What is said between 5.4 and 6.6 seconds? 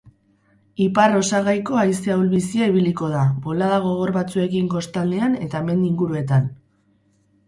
eta mendi inguruetan.